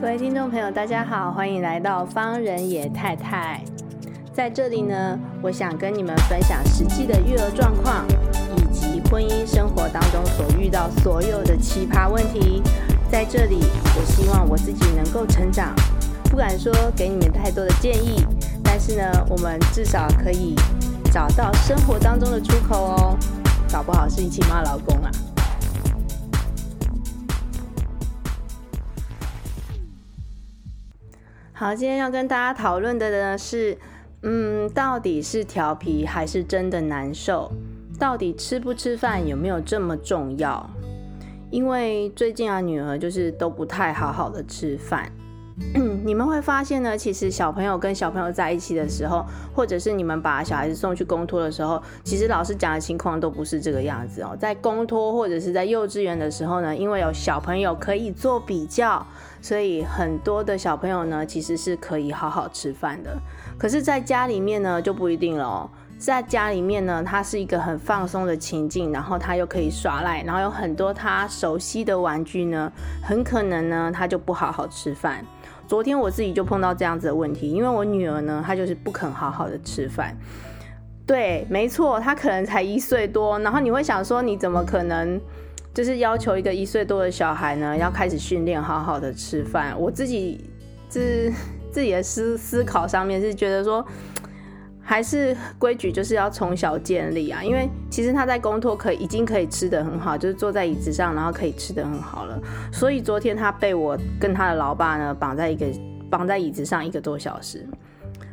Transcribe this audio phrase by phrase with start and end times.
[0.00, 3.62] 各位听众朋友，大家好，欢迎来到方仁野太太。
[4.32, 8.06] 在这里呢，我想跟你们分享实际的育儿状况，
[8.56, 12.62] 以及婚姻生活当中所遇到所有的奇葩问题。
[13.10, 13.58] 在这里，
[13.94, 15.74] 我希望我自己能够成长，
[16.30, 18.24] 不敢说给你们太多的建议，
[18.64, 20.54] 但是呢，我们至少可以
[21.12, 23.18] 找到生活当中的出口哦。
[23.70, 25.10] 搞不好是一起骂老公啊。
[31.60, 33.76] 好，今天要跟大家讨论的呢是，
[34.22, 37.52] 嗯，到底是调皮还是真的难受？
[37.98, 40.70] 到底吃不吃饭有没有这么重要？
[41.50, 45.12] 因为最近啊，女儿就是都不太好好的吃饭。
[46.02, 54.36] 你们会发现呢，其实小朋友跟小朋友在一起的时候，或者是你们把小孩子送去公托的时候，其实老师讲的情况都不是这个样子哦。
[54.38, 59.06] 在公托或者是在幼稚园的时候呢，因为有小朋友可以做比较，
[59.42, 63.16] 所以很多的小朋友呢，其实是可以好好吃饭的。
[63.58, 65.70] 可是，在家里面呢，就不一定了哦。
[66.00, 75.22] 在家里面呢，他是一个很放松的情境，然后他又可以耍赖，然后有很多他熟悉的玩具呢，很可能呢，他就不好好吃饭。
[75.68, 80.16] 昨天我自己就碰到这样子的问题，因为我女儿呢，她就是不肯好好的吃饭。
[81.06, 85.20] 对，没错，她可能才一岁多，然后你会想说，你怎么可能
[85.74, 89.78] 就是要求一个一岁多的小孩呢，要开始训练好好的吃饭？
[89.78, 90.50] 我自己
[90.88, 91.30] 自
[91.70, 93.84] 自己的思思考上面是觉得说。
[94.90, 102.36] 还是规矩就是要从小建立啊，因为其实他在公托可以已经可以吃得很好，就是坐在椅子上，然后可以吃得很好了。
[102.72, 105.64] 所以昨天他被我跟他的老爸呢绑在一个
[106.10, 107.64] 绑在椅子上一个多小时，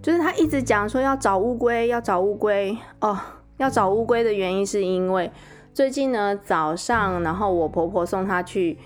[0.00, 3.20] 就是他一直讲说要找乌龟，要找乌龟哦，
[3.58, 5.30] 要找乌龟的原因是因为
[5.74, 8.78] 最近呢早上，然后我婆婆送他去。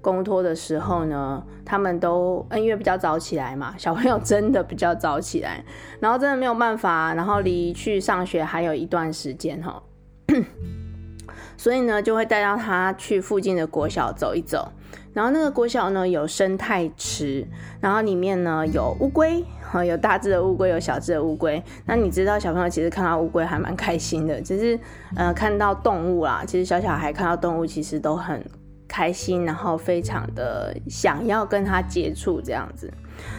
[0.00, 5.64] 公托的时候呢，他们都因为比较早起来嘛， 小朋友真的比较早起来，
[6.00, 9.82] 然后真的没有办法，然后离去上学还有一段时间哈，
[11.56, 14.70] 所以呢就会带到他去附近的国小走一走，
[15.12, 17.46] 然后那个国小呢有生态池，
[17.80, 19.44] 然后里面呢有乌龟，
[19.86, 21.60] 有大只的乌龟，有小只的乌龟。
[21.84, 24.78] 那你知道小朋友其实看到乌龟还蛮开心的，只是
[25.16, 28.44] 呃看到动物啦，其实小小孩看到动物其实都很。
[28.88, 32.92] 开心，然后非常的想要跟他接触这样子，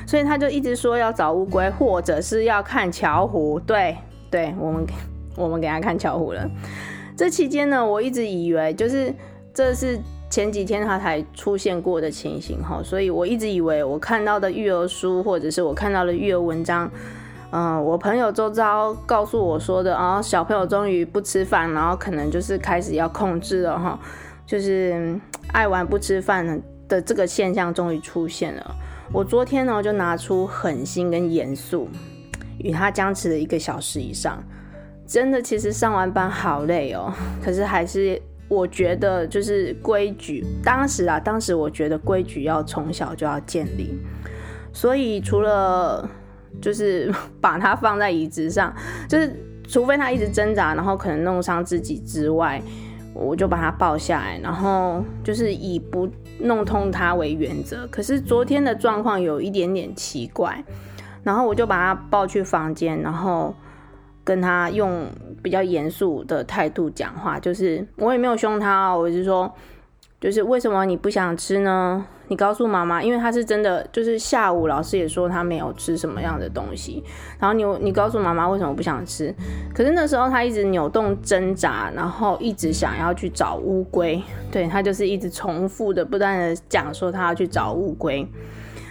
[0.05, 3.59] 所以他就一直说要找乌龟，或者是要看巧虎。
[3.59, 3.97] 对，
[4.29, 4.85] 对我们
[5.35, 6.49] 我们给他看巧虎了。
[7.15, 9.13] 这期间呢，我一直以为就是
[9.53, 9.97] 这是
[10.29, 16.91] 前几天他才出现过的情形哈，所以我一直以为我看到的育儿书或者是我看到的育儿文章，
[17.51, 23.99] 嗯、我朋友周遭告诉我说的啊，小朋友终于不吃饭，然后可能就是开始要控制了哈，
[24.47, 25.19] 就是。
[25.53, 28.75] 爱玩不吃饭的这个现象终于出现了。
[29.13, 31.87] 我昨天呢就拿出狠心跟严肃，
[32.59, 34.43] 与他僵持了一个小时以上。
[35.07, 37.11] 真的，其实上完班好累哦。
[37.41, 43.97] 可是还是我觉得就是规矩，当时啊，当时我觉得规矩要从小就要建立。
[44.73, 46.07] 所以除了
[46.61, 47.09] 就是
[47.39, 48.75] 把他放在椅子上，
[49.07, 49.33] 就是
[49.65, 52.61] 除非他一直挣扎，然后可能弄伤自己之外。
[53.17, 57.87] 我就把他抱下来，然后就是以不弄痛他为原则。
[57.87, 60.63] 可是昨天的状况有一点点奇怪，
[61.23, 63.53] 然后我就把他抱去房间，然后
[64.23, 65.07] 跟他用
[65.41, 69.51] 比较严肃的态度讲话，就是我也没有凶他，我是说。
[70.19, 72.03] 就是为什么你不想吃呢？
[72.29, 77.03] 你告诉妈妈，因为他是真的，就是下午老师也说他没有吃什么样的东西，
[77.39, 79.33] 然后你你告诉妈妈为什么不想吃？
[79.73, 84.21] 可是那时候他一直扭动挣扎，然后一直想要去找乌龟，
[84.51, 88.27] 对，他就是一直重复的不断的讲说他要去找乌龟，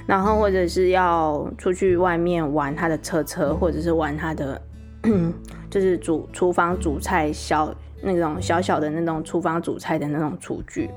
[0.06, 4.60] 然后或者是要出去外面玩他的车车，或者是玩他的
[5.70, 10.88] 就是煮厨房煮菜小那种小小的那种厨房煮菜的那种厨具。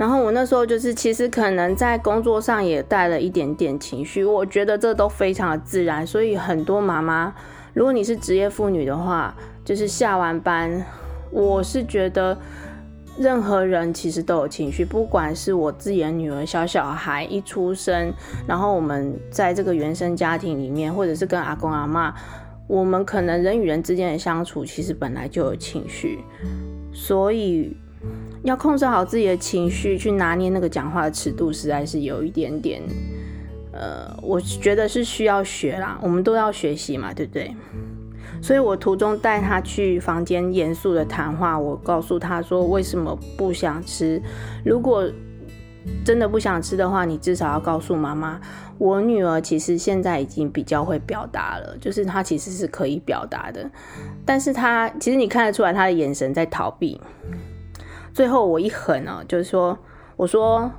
[0.00, 6.06] 然后我那时候就是，其实可能在工作上也带了一点点情绪，我觉得这都非常的自然。
[6.06, 7.34] 所以很多妈妈，
[7.74, 10.82] 如果你是职业妇女的话，就是下完班，
[11.30, 12.34] 我是觉得
[13.18, 18.10] 任何人其实都有情绪，不管是我自己的女儿小小孩一出生，
[18.46, 22.10] 然后我们在这个原生家庭里面，或者是跟阿公阿嬷，
[22.66, 26.20] 我们可能人与人之间的相处，其实本来就有情绪，
[26.90, 27.76] 所以。
[28.42, 32.82] 要控制好自己的情绪，去拿捏那个讲话的尺度，实在是有一点点，
[33.72, 37.54] 呃，我觉得是需要学啦，我们都要学习嘛，对不对？
[38.42, 44.22] 所以我途中带他去房间严肃的谈话，我告诉他说为什么不想吃。
[44.64, 45.06] 如果
[46.04, 48.40] 真的不想吃的话，你至少要告诉妈妈。
[48.78, 53.70] 我女儿其实现在已经比较会表达了，就是她其实是可以表达的，
[54.24, 56.98] 但是她其实你看得出来她的眼神在逃避。
[58.12, 59.76] 最后我一狠啊，就是说，
[60.16, 60.70] 我说，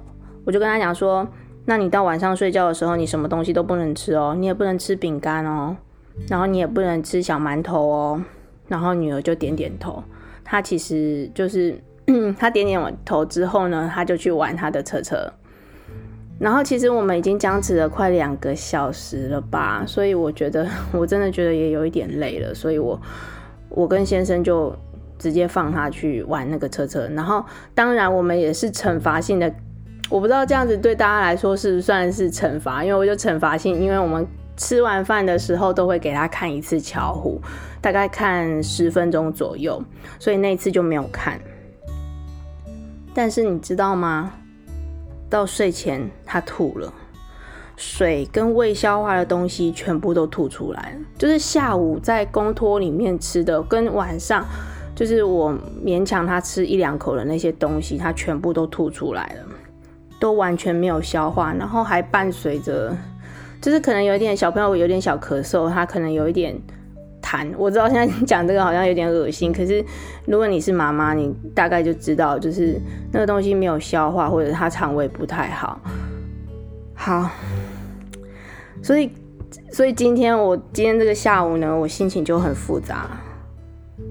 [0.46, 1.28] 我就跟他讲说，
[1.66, 5.76] 那你到晚上睡觉的时候，你什么东西都不能吃哦，你也不能吃饼干哦，
[6.28, 8.24] 然后你也不能吃小馒头哦。
[8.68, 10.04] 然后女儿就点点头，
[10.44, 11.80] 她其实就是。
[12.38, 15.32] 她，点点头之后呢，她就去玩她的车车。
[16.40, 23.00] 然后其实我们已经僵持了快两个小时了吧，所以我觉得 我真的觉得也有一点累了，所以我
[23.70, 24.76] 我跟先生就
[25.22, 27.08] 直接放他去玩那个车车。
[27.10, 27.46] 然后
[27.76, 29.54] 当然我们也是惩罚性的，
[30.10, 34.26] 我不知道这样子对大家来说是不是算是惩罚，因为我就惩罚性，因为我们
[34.58, 37.40] 吃完饭的时候都会给他看一次巧虎，
[37.80, 39.82] 大概看十分钟左右，
[40.18, 41.40] 所以那次就没有看。
[43.14, 44.34] 但是你知道吗？
[45.30, 46.94] 到睡前他吐了，
[47.78, 50.98] 水跟未消化的东西全部都吐出来。
[51.18, 54.46] 就是下午在公托里面吃的，跟晚上
[55.02, 55.52] 就是我
[55.84, 59.48] 勉强他吃一两口的那些东西，他全部都吐出来了，
[60.20, 62.96] 都完全没有消化，然后还伴随着，
[63.60, 66.56] 就是可能有一点小朋友有点小咳嗽，他可能有一点
[67.20, 67.52] 痰。
[67.58, 69.84] 我知道现在你 讲这个好像有点恶心，可是
[70.28, 72.80] 如果你是妈妈，你大概就知道，就是
[73.12, 75.82] 那个东西没有消化，或者他肠胃不太好。
[76.94, 77.28] 好，
[78.84, 79.12] 所以
[79.72, 83.10] 所以今天我今天这个下午呢，我心情就很复杂。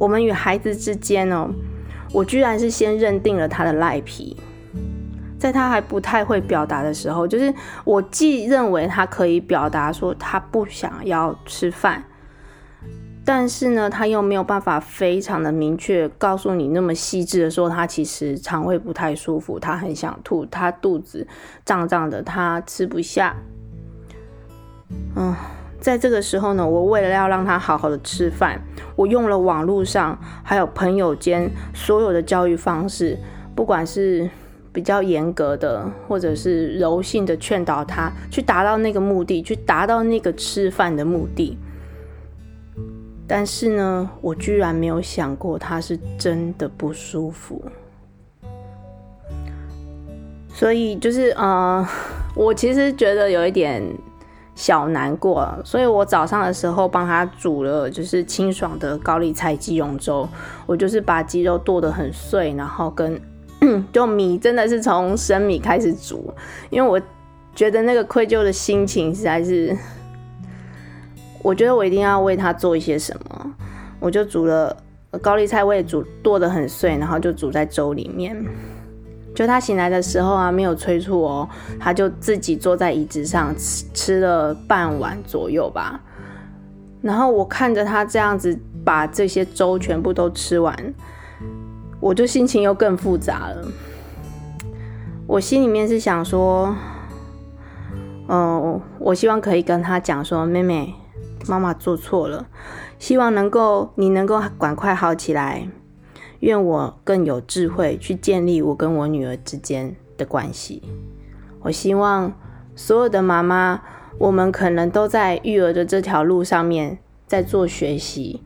[0.00, 1.46] 我们与孩子之间呢，
[2.10, 4.34] 我居然是先认定了他的赖皮，
[5.38, 7.52] 在他还不太会表达的时候，就是
[7.84, 12.02] 我既认为他可以表达说他不想要吃饭。
[13.22, 21.28] 但是呢，他又没有办法非常的明确告诉你那么细致的说，他其实肠胃不太舒服，他很想吐，他肚子
[21.62, 23.36] 胀胀的，他吃不下。
[25.14, 25.36] 嗯，
[25.80, 28.60] 在这个时候呢，我为了要让他好好的吃饭，
[28.94, 33.18] 我用了网络上还有朋友间所有的教育方式，
[33.54, 34.28] 不管是
[34.72, 41.58] 比较严格的，或者是柔性的劝导他，去达到那个目的，去达到那个吃饭的目的。
[43.26, 47.64] 但是呢，我居然没有想过他是真的不舒服，
[50.52, 51.86] 所以就是呃，
[52.34, 53.82] 我其实觉得有一点
[54.54, 60.28] 小难过，所以我早上的时候帮他煮了就是清爽的高丽菜鸡蓉粥，
[60.66, 63.20] 我就是把鸡肉剁得很碎，然后跟
[63.92, 66.32] 就米真的是从生米开始煮，
[66.70, 67.00] 因为我
[67.54, 69.76] 觉得那个愧疚的心情实在是。
[71.42, 73.54] 我觉得我一定要为他做一些什么，
[73.98, 74.76] 我就煮了
[75.22, 78.36] 高丽菜，我也煮剁得很碎，然后就煮在粥里面。
[79.34, 81.48] 就他醒来的时候啊，没有催促哦，
[81.78, 86.00] 他就自己坐在椅子上吃吃了半碗左右吧。
[87.00, 90.74] 然后我看着他这样子把这些粥全部都吃完，
[92.00, 93.66] 我就心情又更复杂了。
[95.26, 96.74] 我心里面是想说，
[98.28, 100.94] 嗯，我希望可以跟他讲说，妹妹。
[101.48, 102.46] 妈妈做错了，
[102.98, 105.66] 希望能够你能够赶快好起来。
[106.40, 110.82] 愿我更有智慧去建立我跟我女儿之间的关系。
[111.62, 112.32] 我希望
[112.74, 113.82] 所有的妈妈，
[114.18, 118.42] 我们可能都在育儿的这条路上面在做学习。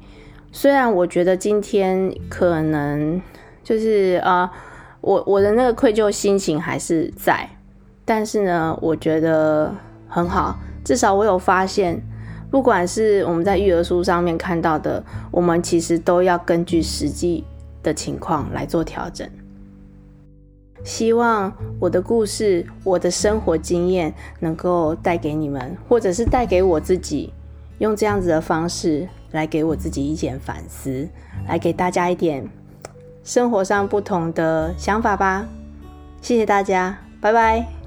[0.52, 3.20] 虽然我觉得今天可能
[3.62, 4.50] 就是啊、
[5.00, 7.48] 我我的那个愧疚心情还是在，
[8.04, 9.74] 但是呢，我觉得
[10.08, 12.02] 很好，至少我有发现。
[12.50, 15.02] 不管是我们在育儿书上面看到的，
[15.32, 17.42] 我们其实都要根据实际
[17.84, 19.28] 的情况来做调整。
[20.82, 27.32] 希望我的故事、我的生活经验能够带给你们，或者是带给我自己，
[27.78, 31.08] 用这样子的方式来给我自己一点反思，
[31.46, 32.46] 来给大家一点
[33.22, 35.46] 生活上不同的想法吧。
[36.20, 37.83] 谢谢大家，拜拜。